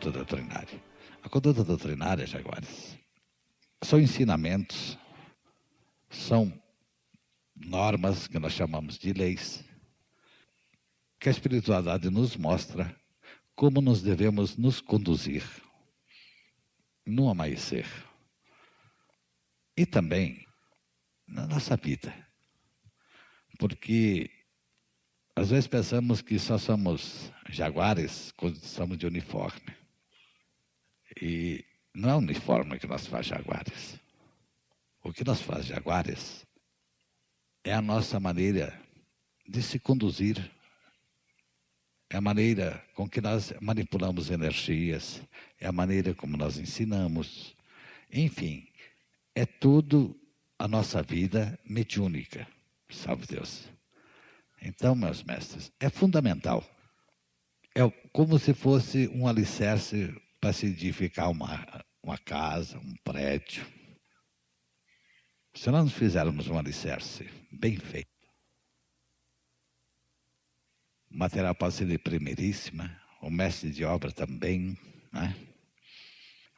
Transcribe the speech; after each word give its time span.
conduta 0.00 0.10
doutrinária? 0.10 0.82
A 1.22 1.28
conduta 1.28 1.62
doutrinária, 1.62 2.26
Jaguares, 2.26 2.98
são 3.82 4.00
ensinamentos, 4.00 4.98
são 6.08 6.50
normas 7.54 8.26
que 8.26 8.38
nós 8.38 8.54
chamamos 8.54 8.98
de 8.98 9.12
leis, 9.12 9.62
que 11.18 11.28
a 11.28 11.32
espiritualidade 11.32 12.08
nos 12.08 12.34
mostra 12.34 12.96
como 13.54 13.82
nos 13.82 14.00
devemos 14.00 14.56
nos 14.56 14.80
conduzir 14.80 15.44
no 17.06 17.28
amanhecer 17.28 17.86
e 19.76 19.84
também 19.84 20.46
na 21.28 21.46
nossa 21.46 21.76
vida. 21.76 22.14
Porque 23.58 24.30
às 25.36 25.50
vezes 25.50 25.66
pensamos 25.66 26.22
que 26.22 26.38
só 26.38 26.56
somos 26.56 27.30
jaguares 27.50 28.32
quando 28.32 28.56
estamos 28.56 28.96
de 28.96 29.06
uniforme. 29.06 29.79
E 31.20 31.64
não 31.94 32.10
é 32.10 32.14
o 32.14 32.18
uniforme 32.18 32.78
que 32.78 32.86
nos 32.86 33.06
faz 33.06 33.26
jaguares. 33.26 33.98
O 35.02 35.12
que 35.12 35.24
nos 35.24 35.40
faz 35.40 35.66
jaguares 35.66 36.46
é 37.64 37.72
a 37.72 37.82
nossa 37.82 38.18
maneira 38.18 38.80
de 39.46 39.62
se 39.62 39.78
conduzir, 39.78 40.50
é 42.08 42.16
a 42.16 42.20
maneira 42.20 42.84
com 42.94 43.08
que 43.08 43.20
nós 43.20 43.52
manipulamos 43.60 44.30
energias, 44.30 45.22
é 45.58 45.66
a 45.66 45.72
maneira 45.72 46.14
como 46.14 46.36
nós 46.36 46.58
ensinamos, 46.58 47.54
enfim, 48.12 48.66
é 49.34 49.44
tudo 49.44 50.18
a 50.58 50.66
nossa 50.66 51.02
vida 51.02 51.58
mediúnica, 51.64 52.46
salve 52.88 53.26
Deus. 53.26 53.68
Então, 54.62 54.94
meus 54.94 55.22
mestres, 55.22 55.72
é 55.80 55.88
fundamental. 55.88 56.64
É 57.74 57.88
como 58.12 58.38
se 58.38 58.52
fosse 58.52 59.08
um 59.08 59.26
alicerce 59.26 60.14
para 60.40 60.52
se 60.52 60.66
edificar 60.66 61.30
uma, 61.30 61.84
uma 62.02 62.16
casa, 62.18 62.78
um 62.78 62.94
prédio. 63.04 63.66
Se 65.54 65.70
nós 65.70 65.92
fizermos 65.92 66.48
um 66.48 66.58
alicerce 66.58 67.28
bem 67.52 67.76
feito, 67.76 68.08
o 71.10 71.18
material 71.18 71.54
pode 71.54 71.74
ser 71.74 71.86
de 71.86 71.98
primeiríssima, 71.98 73.00
o 73.20 73.28
mestre 73.28 73.70
de 73.70 73.84
obra 73.84 74.12
também, 74.12 74.78
né? 75.12 75.34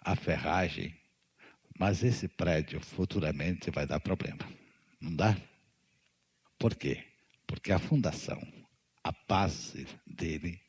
a 0.04 0.14
ferragem, 0.14 0.94
mas 1.78 2.02
esse 2.02 2.28
prédio 2.28 2.80
futuramente 2.80 3.70
vai 3.70 3.86
dar 3.86 3.98
problema. 3.98 4.46
Não 5.00 5.16
dá? 5.16 5.36
Por 6.58 6.76
quê? 6.76 7.04
Porque 7.46 7.72
a 7.72 7.78
fundação, 7.78 8.40
a 9.02 9.10
base 9.26 9.86
dele 10.06 10.60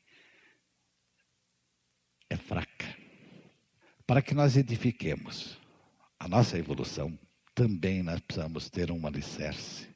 é 2.29 2.37
fraca. 2.37 2.97
Para 4.13 4.21
que 4.21 4.35
nós 4.35 4.55
edifiquemos 4.55 5.57
a 6.19 6.27
nossa 6.27 6.55
evolução, 6.55 7.17
também 7.55 8.03
nós 8.03 8.19
precisamos 8.19 8.69
ter 8.69 8.91
um 8.91 9.07
alicerce 9.07 9.89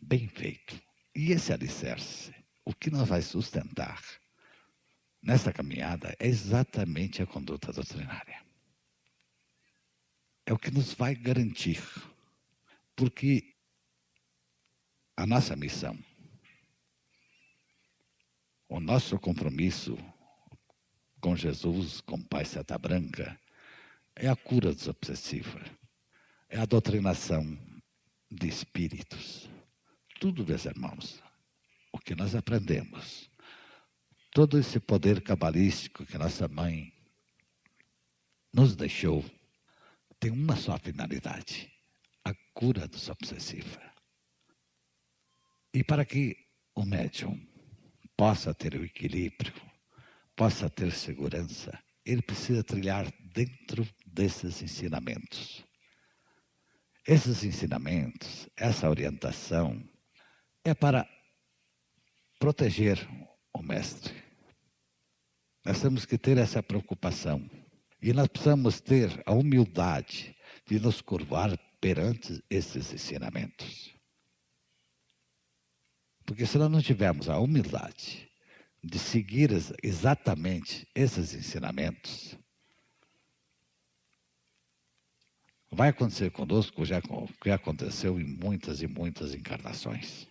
bem 0.00 0.26
feito. 0.26 0.82
E 1.14 1.30
esse 1.30 1.52
alicerce, 1.52 2.34
o 2.64 2.74
que 2.74 2.90
nos 2.90 3.08
vai 3.08 3.22
sustentar 3.22 4.02
nessa 5.22 5.52
caminhada 5.52 6.16
é 6.18 6.26
exatamente 6.26 7.22
a 7.22 7.26
conduta 7.26 7.72
doutrinária. 7.72 8.44
É 10.44 10.52
o 10.52 10.58
que 10.58 10.72
nos 10.72 10.92
vai 10.92 11.14
garantir. 11.14 11.80
Porque 12.96 13.54
a 15.16 15.24
nossa 15.24 15.54
missão, 15.54 15.96
o 18.68 18.80
nosso 18.80 19.20
compromisso 19.20 19.96
com 21.22 21.34
Jesus, 21.34 22.02
com 22.02 22.20
Pai 22.20 22.44
Seta 22.44 22.76
Branca, 22.76 23.40
é 24.14 24.28
a 24.28 24.36
cura 24.36 24.74
desobsessiva 24.74 25.58
é 26.52 26.60
a 26.60 26.66
doutrinação 26.66 27.58
de 28.30 28.46
espíritos. 28.46 29.48
Tudo, 30.20 30.46
meus 30.46 30.66
irmãos, 30.66 31.22
o 31.90 31.98
que 31.98 32.14
nós 32.14 32.34
aprendemos, 32.34 33.30
todo 34.30 34.58
esse 34.58 34.78
poder 34.78 35.22
cabalístico 35.22 36.04
que 36.04 36.18
nossa 36.18 36.46
mãe 36.48 36.92
nos 38.52 38.76
deixou, 38.76 39.24
tem 40.20 40.30
uma 40.30 40.54
só 40.54 40.78
finalidade: 40.78 41.72
a 42.22 42.34
cura 42.52 42.86
dos 42.86 43.08
obsessiva. 43.08 43.80
E 45.72 45.82
para 45.82 46.04
que 46.04 46.36
o 46.74 46.84
médium 46.84 47.40
possa 48.14 48.52
ter 48.52 48.74
o 48.74 48.84
equilíbrio, 48.84 49.54
possa 50.42 50.68
ter 50.68 50.90
segurança, 50.90 51.70
ele 52.04 52.20
precisa 52.20 52.64
trilhar 52.64 53.06
dentro 53.32 53.88
desses 54.04 54.60
ensinamentos. 54.60 55.64
Esses 57.06 57.44
ensinamentos, 57.44 58.48
essa 58.56 58.90
orientação, 58.90 59.88
é 60.64 60.74
para 60.74 61.08
proteger 62.40 62.98
o 63.54 63.62
mestre. 63.62 64.12
Nós 65.64 65.80
temos 65.80 66.04
que 66.04 66.18
ter 66.18 66.36
essa 66.38 66.60
preocupação. 66.60 67.48
E 68.02 68.12
nós 68.12 68.26
precisamos 68.26 68.80
ter 68.80 69.22
a 69.24 69.32
humildade 69.32 70.36
de 70.66 70.80
nos 70.80 71.00
curvar 71.00 71.56
perante 71.80 72.42
esses 72.50 72.92
ensinamentos. 72.92 73.94
Porque 76.26 76.44
se 76.44 76.58
nós 76.58 76.68
não 76.68 76.82
tivermos 76.82 77.28
a 77.28 77.38
humildade 77.38 78.31
de 78.82 78.98
seguir 78.98 79.50
exatamente 79.82 80.86
esses 80.94 81.34
ensinamentos, 81.34 82.36
Vai 85.74 85.88
acontecer 85.88 86.30
conosco 86.30 86.84
já 86.84 87.00
que 87.40 87.48
aconteceu 87.48 88.20
em 88.20 88.24
muitas 88.24 88.82
e 88.82 88.86
muitas 88.86 89.34
encarnações. 89.34 90.28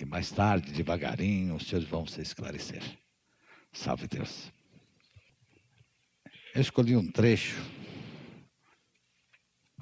E 0.00 0.04
mais 0.06 0.30
tarde, 0.30 0.72
devagarinho, 0.72 1.56
os 1.56 1.66
senhores 1.66 1.86
vão 1.86 2.06
se 2.06 2.22
esclarecer. 2.22 2.82
Salve 3.74 4.08
Deus. 4.08 4.50
Eu 6.54 6.62
escolhi 6.62 6.96
um 6.96 7.06
trecho 7.12 7.60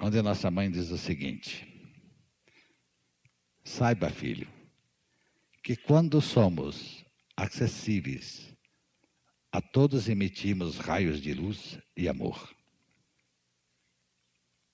onde 0.01 0.21
nossa 0.21 0.51
mãe 0.51 0.69
diz 0.69 0.91
o 0.91 0.97
seguinte: 0.97 1.65
Saiba, 3.63 4.09
filho, 4.09 4.49
que 5.65 5.75
quando 5.75 6.21
somos 6.21 7.03
acessíveis 7.35 8.55
a 9.51 9.59
todos 9.59 10.07
emitimos 10.07 10.77
raios 10.77 11.19
de 11.19 11.33
luz 11.33 11.79
e 11.97 12.07
amor. 12.07 12.55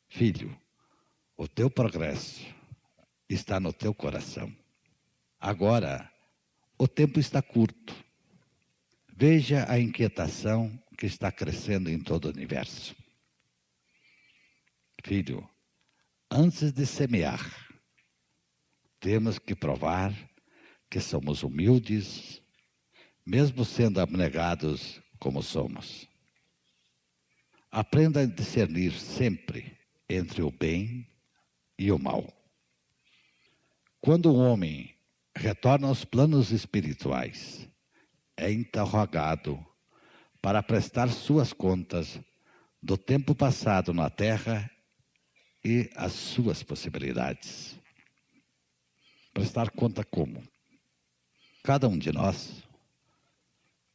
Filho, 0.09 0.53
o 1.37 1.47
teu 1.47 1.71
progresso 1.71 2.45
está 3.29 3.57
no 3.57 3.71
teu 3.71 3.93
coração. 3.93 4.53
Agora, 5.39 6.11
o 6.77 6.89
tempo 6.89 7.21
está 7.21 7.41
curto. 7.41 7.95
Veja 9.15 9.71
a 9.71 9.79
inquietação 9.79 10.77
que 10.97 11.05
está 11.05 11.31
crescendo 11.31 11.89
em 11.89 12.03
todo 12.03 12.25
o 12.25 12.31
universo. 12.31 12.93
Filho, 15.05 15.49
antes 16.29 16.73
de 16.73 16.85
semear, 16.85 17.49
temos 18.99 19.39
que 19.39 19.55
provar 19.55 20.30
que 20.91 20.99
somos 20.99 21.41
humildes, 21.41 22.43
mesmo 23.25 23.63
sendo 23.63 24.01
abnegados 24.01 25.01
como 25.17 25.41
somos. 25.41 26.05
Aprenda 27.71 28.19
a 28.19 28.25
discernir 28.25 28.91
sempre 28.91 29.77
entre 30.09 30.41
o 30.41 30.51
bem 30.51 31.07
e 31.79 31.89
o 31.93 31.97
mal. 31.97 32.27
Quando 34.01 34.33
o 34.33 34.35
homem 34.35 34.93
retorna 35.33 35.87
aos 35.87 36.03
planos 36.03 36.51
espirituais, 36.51 37.69
é 38.35 38.51
interrogado 38.51 39.65
para 40.41 40.61
prestar 40.61 41.07
suas 41.09 41.53
contas 41.53 42.19
do 42.83 42.97
tempo 42.97 43.33
passado 43.33 43.93
na 43.93 44.09
Terra 44.09 44.69
e 45.63 45.89
as 45.95 46.11
suas 46.11 46.63
possibilidades. 46.63 47.79
Prestar 49.33 49.69
conta 49.69 50.03
como? 50.03 50.43
Cada 51.63 51.87
um 51.87 51.95
de 51.95 52.11
nós 52.11 52.63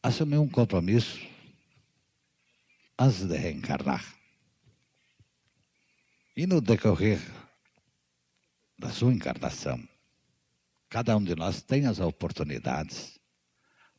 assumiu 0.01 0.41
um 0.41 0.49
compromisso 0.49 1.19
antes 2.97 3.27
de 3.27 3.37
reencarnar. 3.37 4.05
E 6.37 6.47
no 6.47 6.61
decorrer 6.61 7.21
da 8.79 8.91
sua 8.91 9.13
encarnação, 9.13 9.83
cada 10.89 11.17
um 11.17 11.25
de 11.25 11.35
nós 11.35 11.61
tem 11.61 11.87
as 11.87 11.99
oportunidades 11.99 13.19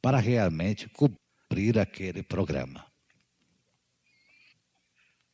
para 0.01 0.17
realmente 0.17 0.87
cumprir 0.87 1.77
aquele 1.77 2.23
programa. 2.23 2.89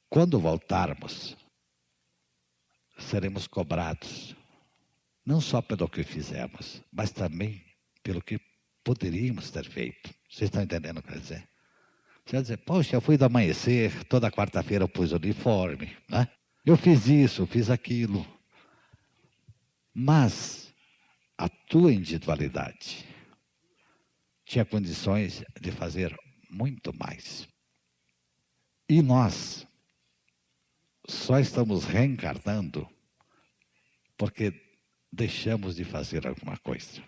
Quando 0.09 0.39
voltarmos, 0.39 1.37
seremos 2.97 3.45
cobrados, 3.45 4.35
não 5.23 5.39
só 5.39 5.61
pelo 5.61 5.87
que 5.87 6.03
fizemos, 6.03 6.81
mas 6.91 7.11
também 7.11 7.72
pelo 8.03 8.21
que 8.21 8.39
poderíamos 8.83 9.49
ter 9.49 9.65
feito. 9.65 10.13
Vocês 10.29 10.49
estão 10.49 10.61
entendendo 10.61 10.97
o 10.97 11.01
que 11.01 11.07
eu 11.07 11.13
quero 11.13 11.21
dizer? 11.21 11.49
Você 12.25 12.35
vai 12.35 12.41
dizer, 12.41 12.57
poxa, 12.57 12.95
eu 12.95 13.01
fui 13.01 13.17
do 13.17 13.25
amanhecer, 13.25 14.03
toda 14.05 14.31
quarta-feira 14.31 14.83
eu 14.83 14.89
pus 14.89 15.11
uniforme, 15.11 15.95
né? 16.09 16.27
Eu 16.65 16.77
fiz 16.77 17.07
isso, 17.07 17.45
fiz 17.45 17.69
aquilo. 17.69 18.25
Mas 19.93 20.73
a 21.37 21.49
tua 21.49 21.91
individualidade 21.91 23.05
tinha 24.45 24.63
condições 24.63 25.43
de 25.59 25.71
fazer 25.71 26.15
muito 26.49 26.93
mais. 26.93 27.47
E 28.87 29.01
nós 29.01 29.67
só 31.07 31.39
estamos 31.39 31.83
reencarnando 31.83 32.89
porque 34.17 34.53
deixamos 35.11 35.75
de 35.75 35.83
fazer 35.83 36.25
alguma 36.25 36.57
coisa. 36.57 37.03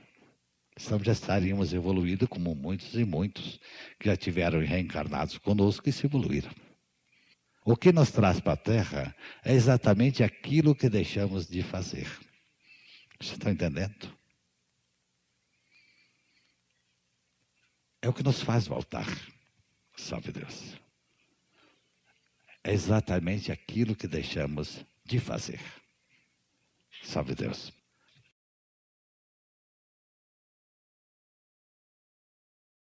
Já 0.77 1.13
estaríamos 1.13 1.73
evoluídos 1.73 2.27
como 2.27 2.53
muitos 2.53 2.93
e 2.95 3.05
muitos 3.05 3.59
que 3.97 4.09
já 4.09 4.17
tiveram 4.17 4.59
reencarnados 4.59 5.37
conosco 5.37 5.87
e 5.87 5.91
se 5.91 6.05
evoluíram. 6.05 6.51
O 7.63 7.75
que 7.75 7.91
nos 7.91 8.11
traz 8.11 8.39
para 8.39 8.53
a 8.53 8.57
Terra 8.57 9.15
é 9.43 9.53
exatamente 9.53 10.23
aquilo 10.23 10.75
que 10.75 10.89
deixamos 10.89 11.47
de 11.47 11.63
fazer. 11.63 12.07
Você 13.19 13.33
está 13.33 13.49
entendendo? 13.49 14.15
É 18.01 18.09
o 18.09 18.13
que 18.13 18.21
nos 18.21 18.41
faz 18.41 18.67
voltar. 18.67 19.07
Salve 19.97 20.31
Deus. 20.31 20.75
É 22.63 22.73
exatamente 22.73 23.51
aquilo 23.51 23.95
que 23.95 24.07
deixamos 24.07 24.85
de 25.05 25.19
fazer. 25.19 25.61
Salve 27.03 27.33
Deus. 27.33 27.73